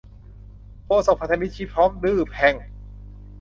[0.85, 2.55] โฆษกพันธมิตรชี้ พร้อมดื้อแพ่ง